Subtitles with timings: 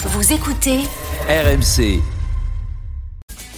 [0.00, 0.78] Vous écoutez
[1.28, 2.00] RMC.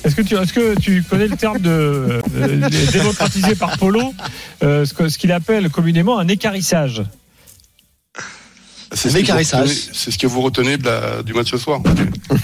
[0.03, 4.15] Est-ce que, tu, est-ce que tu connais le terme de euh, démocratisé par Polo,
[4.63, 7.03] euh, ce, que- ce qu'il appelle communément un écarissage?
[8.93, 11.81] C'est ce, ce que vous retenez de la- du match ce soir.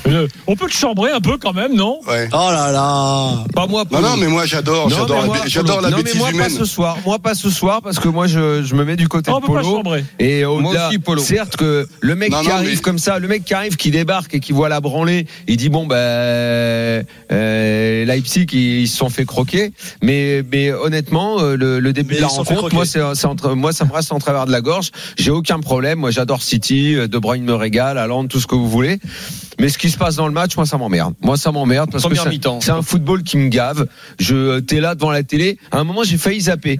[0.07, 1.98] Euh, On peut le chambrer un peu quand même, non?
[2.07, 2.29] Ouais.
[2.32, 3.82] Oh là là Pas moi.
[3.91, 4.03] Non, Polo.
[4.09, 6.43] non, mais moi j'adore, Non, j'adore, mais la, moi, la non, bêtise mais moi humaine.
[6.53, 6.98] pas ce soir.
[7.04, 9.40] Moi pas ce soir parce que moi je, je me mets du côté Non, On
[9.40, 9.77] de peut pas Polo.
[9.77, 10.04] chambrer.
[10.21, 11.21] Et au-delà, aussi, Polo.
[11.21, 13.75] certes que le mec Non, qui non, arrive mais- comme ça, le mec qui arrive,
[13.76, 15.96] qui débarque et qui voit la branlée, il dit bon ben
[17.32, 19.72] euh, Leipzig ils, se sont fait croquer,
[20.03, 23.00] mais mais honnêtement euh, le, le début Mais de la rencontre, moi c'est
[23.57, 24.90] moi ça me reste en travers de la gorge.
[25.18, 28.54] J'ai aucun problème, moi j'adore City, euh, De Bruyne me régale, Haaland, tout ce que
[28.54, 28.99] vous voulez.
[29.61, 31.14] Mais ce qui se passe dans le match, moi ça m'emmerde.
[31.22, 33.86] Moi ça m'emmerde parce Première que c'est- un football qui me gave.
[34.19, 35.59] Je t'es là devant la télé.
[35.70, 36.78] À un moment j'ai failli zapper.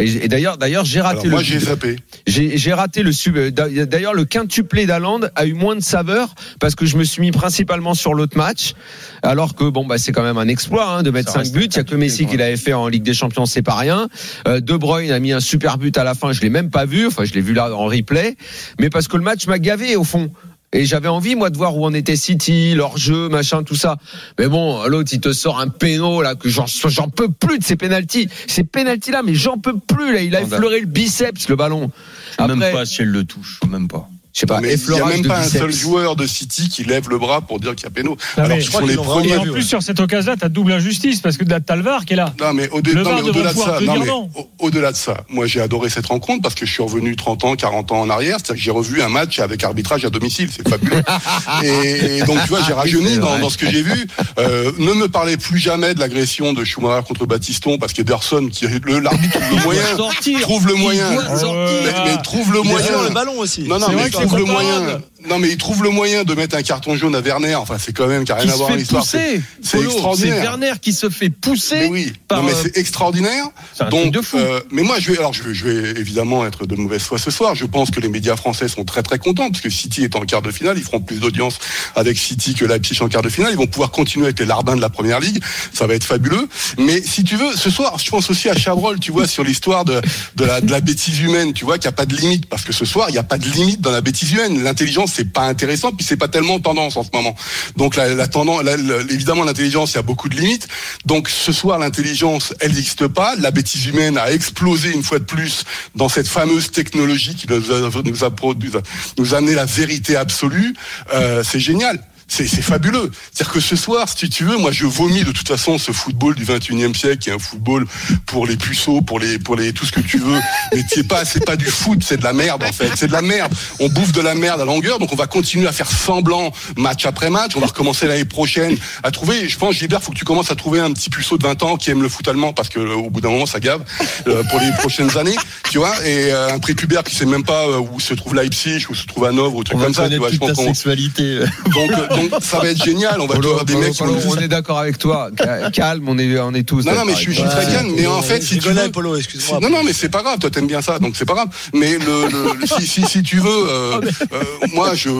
[0.00, 1.30] Et et d'ailleurs, d'ailleurs, j'ai raté Alors, le.
[1.30, 1.96] moi j'ai zappé.
[2.26, 3.36] J'ai j'ai raté le sub.
[3.38, 7.30] D'ailleurs, le quintuplé d'Aland a eu moins de saveur parce que je me suis mis
[7.30, 8.74] principalement sur l'autre match.
[9.22, 11.54] Alors que bon, bah c'est quand même un exploit hein, de mettre Ça 5 reste
[11.54, 11.64] buts.
[11.64, 13.76] un Il y a que Messi qui l'avait fait en Ligue des Champions, c'est pas
[13.76, 14.08] rien.
[14.48, 16.32] Euh, de Bruyne a mis un super but à la fin.
[16.32, 17.06] Je l'ai même pas vu.
[17.06, 18.36] Enfin, je l'ai vu là en replay.
[18.80, 20.30] Mais parce que le match m'a gavé au fond.
[20.72, 23.96] Et j'avais envie, moi, de voir où en était City, leur jeu, machin, tout ça.
[24.38, 26.66] Mais bon, l'autre, il te sort un péno, là, que j'en,
[27.08, 28.28] peux plus de ces pénalties.
[28.46, 30.22] Ces pénalties-là, mais j'en peux plus, là.
[30.22, 30.58] Il a Scandale.
[30.58, 31.90] effleuré le biceps, le ballon.
[32.38, 34.08] Même pas si elle le touche, même pas.
[34.32, 35.58] Je sais pas, Mais il n'y a même de pas un biceps.
[35.60, 38.16] seul joueur de City qui lève le bras pour dire qu'il y a péno.
[38.36, 39.30] Alors je crois sont les premiers.
[39.30, 42.12] Et en plus, sur cette occasion-là, t'as double injustice parce que t'as le VAR qui
[42.12, 42.32] est là.
[42.40, 44.30] Non mais au-delà de ça, non, mais non.
[44.36, 47.44] au- au-delà de ça, moi j'ai adoré cette rencontre parce que je suis revenu 30
[47.44, 50.48] ans, 40 ans en arrière, c'est-à-dire que j'ai revu un match avec arbitrage à domicile,
[50.56, 51.02] c'est fabuleux.
[51.64, 54.06] et, et donc tu vois, j'ai rajeuni dans, dans ce que j'ai vu.
[54.38, 58.66] Euh, ne me parlez plus jamais de l'agression de Schumacher contre Batiston parce qu'Ederson qui
[58.66, 60.40] le l'arbitre trouve le moyen, sortir.
[60.40, 61.10] trouve le moyen.
[61.10, 63.02] Mais, mais trouve le moyen.
[63.08, 63.62] le ballon aussi.
[63.62, 63.88] Non, non,
[64.28, 65.00] C'est le moyen.
[65.28, 67.54] Non, mais il trouve le moyen de mettre un carton jaune à Werner.
[67.56, 69.04] Enfin, c'est quand même qui a rien Qui à voir l'histoire.
[69.04, 69.42] C'est pousser.
[69.62, 70.42] c'est extraordinaire.
[70.42, 71.86] Werner qui se fait Mais pousser.
[71.90, 73.44] oui, par, non, mais euh, c'est extraordinaire.
[73.78, 74.38] Un truc Donc, de fou.
[74.38, 77.18] euh, mais moi, je vais, alors, je vais, je vais évidemment être de mauvaise foi
[77.18, 77.54] ce soir.
[77.54, 80.20] Je pense que les médias français sont très très contents parce que City est en
[80.22, 80.78] quart de finale.
[80.78, 81.58] Ils feront plus d'audience
[81.96, 83.50] avec City que Leipzig en quart de finale.
[83.52, 85.42] Ils vont pouvoir continuer avec les larbins de la première ligue.
[85.72, 86.48] Ça va être fabuleux.
[86.78, 89.84] Mais si tu veux, ce soir, je pense aussi à Chabrol, tu vois, sur l'histoire
[89.84, 90.00] de,
[90.36, 91.52] de la, de la bêtise humaine.
[91.52, 93.22] Tu vois qu'il n'y a pas de limite parce que ce soir, il n'y a
[93.22, 94.62] pas de limite dans la bêtise humaine.
[94.62, 97.34] L'intelligence, c'est pas intéressant puis c'est pas tellement tendance en ce moment.
[97.76, 98.62] Donc la, tendance,
[99.10, 100.68] évidemment, l'intelligence, il y a beaucoup de limites.
[101.06, 103.34] Donc ce soir, l'intelligence, elle n'existe pas.
[103.36, 107.70] La bêtise humaine a explosé une fois de plus dans cette fameuse technologie qui nous
[107.70, 108.80] a, nous a, nous
[109.18, 110.74] nous amené la vérité absolue.
[111.12, 111.98] Euh, c'est génial.
[112.30, 113.10] C'est fabuleux.
[113.32, 116.34] C'est-à-dire que ce soir, si tu veux, moi je vomis de toute façon ce football
[116.36, 117.86] du 21e siècle, qui est un football
[118.26, 120.38] pour les puceaux, pour les, pour les, tout ce que tu veux.
[120.72, 122.90] Mais c'est pas, c'est pas du foot, c'est de la merde en fait.
[122.96, 123.52] C'est de la merde.
[123.80, 127.04] On bouffe de la merde à longueur, donc on va continuer à faire semblant match
[127.04, 127.52] après match.
[127.56, 129.48] On va recommencer l'année prochaine à trouver.
[129.48, 131.76] Je pense, Gilbert, faut que tu commences à trouver un petit puceau de 20 ans
[131.76, 133.82] qui aime le foot allemand parce que euh, au bout d'un moment ça gave
[134.28, 135.36] euh, pour les prochaines années,
[135.70, 135.94] tu vois.
[136.06, 139.06] Et euh, un prépubère qui sait même pas euh, où se trouve Leipzig, où se
[139.06, 140.08] trouve Hanovre, ou truc comme ça.
[140.08, 141.40] Tu vois, je pense sexualité.
[141.74, 143.20] donc, euh, donc ça va être génial.
[143.20, 145.30] On va avoir des mecs on est d'accord avec toi.
[145.38, 146.84] Ca- Calme, on est, on est tous.
[146.84, 147.92] Non, non, mais je suis, très calme.
[147.96, 149.60] Mais en fait, si je tu veux, Polo, excuse-moi.
[149.60, 150.38] non, non, mais c'est pas grave.
[150.38, 151.48] Toi, t'aimes bien ça, donc c'est pas grave.
[151.74, 154.00] Mais le, le- si, si, si tu veux, euh,
[154.32, 154.42] euh,
[154.72, 155.10] moi, je,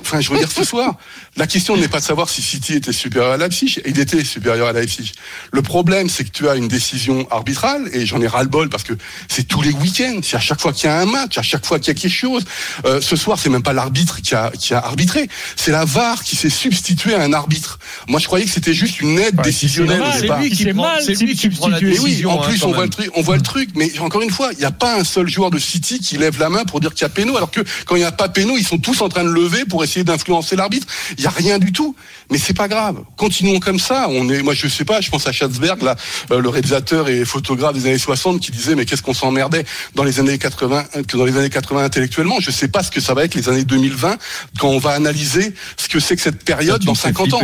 [0.00, 0.94] enfin, je veux dire ce soir,
[1.36, 3.80] la question n'est pas de savoir si City était supérieur à Leipzig.
[3.86, 5.12] Il était supérieur à Leipzig.
[5.52, 8.92] Le problème, c'est que tu as une décision arbitrale, et j'en ai ras-le-bol parce que
[9.28, 10.20] c'est tous les week-ends.
[10.22, 12.00] C'est à chaque fois qu'il y a un match, à chaque fois qu'il y a
[12.00, 12.44] quelque chose.
[12.84, 15.28] Euh, ce soir, c'est même pas l'arbitre qui a, qui a arbitré.
[15.56, 17.78] C'est la VAR qui s'est substitué à un arbitre.
[18.08, 20.40] Moi, je croyais que c'était juste une aide Ouais, décisionnelle c'est au normal, départ.
[20.40, 21.98] lui qui prend- c'est lui qui prend la substitué.
[21.98, 23.98] Mais oui, décision, en hein, plus on voit le truc, on voit le truc, mais
[24.00, 26.48] encore une fois, il n'y a pas un seul joueur de City qui lève la
[26.48, 28.54] main pour dire qu'il y a péno, alors que quand il n'y a pas péno,
[28.56, 30.86] ils sont tous en train de lever pour essayer d'influencer l'arbitre.
[31.16, 31.94] Il n'y a rien du tout.
[32.30, 32.96] Mais c'est pas grave.
[33.16, 34.06] Continuons comme ça.
[34.08, 35.96] On est, moi je sais pas, je pense à Schatzberg, là,
[36.30, 39.64] euh, le réalisateur et photographe des années 60, qui disait mais qu'est-ce qu'on s'emmerdait
[39.94, 42.36] dans les années 80, euh, que dans les années 80 intellectuellement.
[42.40, 44.16] Je sais pas ce que ça va être les années 2020
[44.58, 47.40] quand on va analyser ce que c'est que cette période dans me fais 50 ans.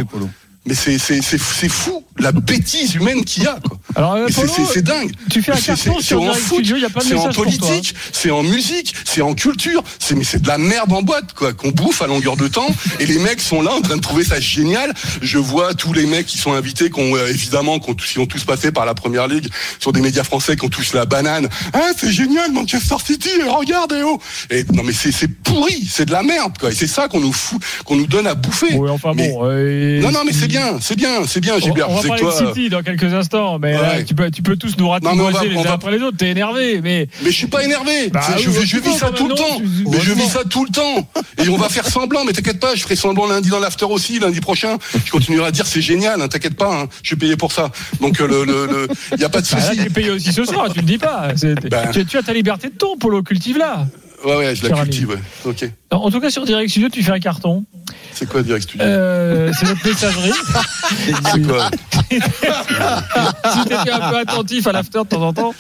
[0.68, 3.58] Mais c'est c'est c'est c'est fou la bêtise humaine qu'il y a.
[3.66, 3.78] Quoi.
[3.94, 5.12] Alors, c'est- Polo, c'est c'est dingue.
[5.30, 7.28] tu fais un C'est- carton c'est- sur c'est en foot, c'est en toi.
[7.28, 7.32] hein.
[7.32, 11.32] politique, c'est en musique, c'est en culture, c'est mais c'est de la merde en boîte
[11.32, 12.66] quoi qu'on bouffe à longueur de temps
[12.98, 14.92] et les mecs sont là en train de trouver ça génial.
[15.22, 18.18] Je vois tous les mecs qui sont invités qui ont euh, évidemment qui ont, qui
[18.18, 19.48] ont tous passé par la première ligue
[19.78, 21.48] sur des médias français qui ont tous la banane.
[21.72, 24.20] Ah c'est génial Manchester City et regarde et oh.
[24.50, 27.20] Et non mais c'est c'est pourri, c'est de la merde quoi et c'est ça qu'on
[27.20, 28.76] nous fout qu'on nous donne à bouffer.
[28.90, 29.42] Enfin Mais- bon.
[29.44, 30.57] euh, non, non, mais c'est bien.
[30.58, 31.90] Bien, c'est bien, c'est bien, Gilbert.
[31.90, 32.40] on va parler toi.
[32.40, 35.58] de City dans quelques instants, mais là, tu, peux, tu peux tous nous ratiboiser les
[35.58, 36.16] uns après les autres.
[36.16, 38.08] T'es énervé, mais Mais je suis pas énervé.
[38.10, 39.56] Bah je, vis ça tout le temps.
[39.56, 41.08] tu- Mais je vis ça tout le temps.
[41.42, 42.24] Et on va faire semblant.
[42.24, 44.78] Mais t'inquiète pas, je ferai semblant lundi dans l'after aussi, lundi prochain.
[45.04, 46.20] Je continuerai à dire c'est génial.
[46.20, 46.82] Hein, t'inquiète pas.
[46.82, 47.70] Hein, je suis payé pour ça.
[48.00, 48.88] Donc euh, le, le, le-
[49.20, 49.78] y a pas de bah, souci.
[49.78, 51.28] t'es payé aussi ce soir, tu le dis pas.
[51.70, 51.90] Ben.
[51.92, 53.86] tu, tu as ta liberté de ton, Polo, cultive-là.
[54.24, 55.10] Ouais, ouais, je la cultive.
[55.10, 55.18] Ouais.
[55.44, 55.70] Ok.
[55.90, 57.64] En tout cas, sur Direct Studio, tu fais un carton.
[58.12, 60.32] C'est quoi Direct Studio Euh, c'est notre messagerie.
[61.32, 61.70] C'est quoi
[62.10, 65.54] si t'étais un peu attentif à l'after de temps en temps,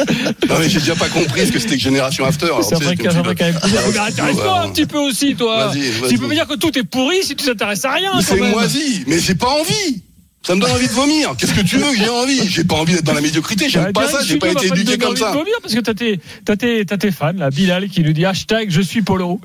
[0.48, 2.46] Non mais j'ai déjà pas compris ce que c'était que Génération After.
[2.46, 5.68] Alors, c'est vrai a dis, quand même Mais Intéresse-toi un petit peu aussi, toi.
[5.68, 6.10] Vas-y, vas-y.
[6.10, 8.12] Tu peux me dire que tout est pourri si tu t'intéresses à rien.
[8.22, 10.02] C'est moisi, mais j'ai pas envie.
[10.48, 11.34] Ça me donne envie de vomir.
[11.36, 13.68] Qu'est-ce que tu veux que j'ai envie J'ai pas envie d'être dans la médiocrité.
[13.68, 14.20] J'aime Bah, pas ça.
[14.24, 15.32] J'ai pas été éduqué comme envie de ça.
[15.32, 17.50] vomir parce que t'as tes, t'as tes, t'as tes fans, là.
[17.50, 19.42] Bilal qui nous dit hashtag je suis Polo.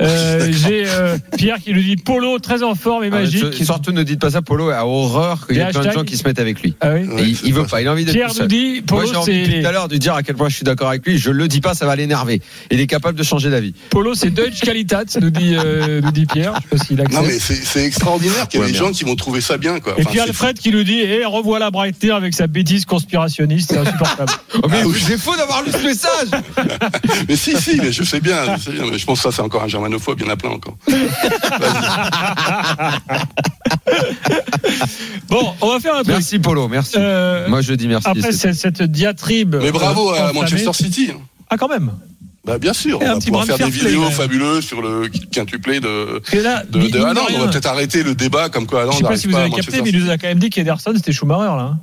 [0.00, 3.44] Euh, j'ai euh, Pierre qui nous dit Polo très en forme et Ah, magique.
[3.58, 6.04] je- surtout ne dites pas ça, Polo a horreur qu'il y ait plein de gens
[6.04, 6.74] qui se mettent avec lui.
[6.80, 7.06] Ah oui.
[7.18, 9.16] Et il, il veut pas il a envie d'être Pierre nous dit Moi Polo j'ai
[9.16, 11.18] envie tout à l'heure de dire à quel point je suis d'accord avec lui.
[11.18, 12.40] Je le dis pas, ça va l'énerver.
[12.70, 13.74] Il est capable de changer d'avis.
[13.90, 16.54] Polo c'est Deutsche Qualitat nous dit euh, nous dit Pierre.
[16.72, 19.04] Je sais pas s'il Non mais c'est c'est extraordinaire qu'il y ait des gens qui
[19.04, 19.92] vont trouver ça bien quoi.
[19.98, 20.20] Et Enfin, puis
[20.54, 24.32] qui nous dit et revoilà Brighter avec sa bêtise conspirationniste, c'est insupportable.
[24.62, 26.28] Oh, mais Ah c'est faux d'avoir lu ce message.
[27.28, 28.84] Mais si si, mais je sais bien, je sais bien.
[28.90, 30.18] Mais je pense que ça c'est encore un germanophobe.
[30.20, 30.76] Il y en a plein encore.
[35.28, 36.08] Bon, on va faire un truc.
[36.08, 36.96] Merci Polo, merci.
[36.98, 38.08] Euh, Moi je dis merci.
[38.08, 39.56] après cette, cette diatribe.
[39.60, 41.10] Mais bravo à Manchester City.
[41.12, 41.20] hein.
[41.50, 41.92] Ah quand même.
[42.46, 44.12] Bah bien sûr, Et on va pouvoir faire des vidéos même.
[44.12, 47.24] fabuleuses sur le quintuplé de là, de, de de Haaland.
[47.26, 49.32] rien, On va peut-être arrêter le débat comme quoi Haaland Je sais pas si vous
[49.32, 51.72] pas avez capté, mais il nous a quand même dit qu'Ederson c'était Schumacher là.
[51.72, 51.80] hein.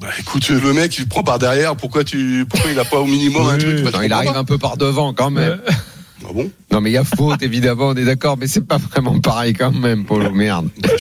[0.00, 1.74] Bah écoute, le mec il prend par derrière.
[1.74, 4.38] Pourquoi tu, pourquoi il a pas au minimum un truc Bah, Non, il arrive pas.
[4.38, 5.58] un peu par devant quand même.
[5.66, 5.72] Euh,
[6.28, 6.50] Ah bon?
[6.72, 9.52] Non mais il y a faute évidemment, on est d'accord, mais c'est pas vraiment pareil
[9.52, 10.30] quand même, Polo.
[10.32, 10.70] Merde.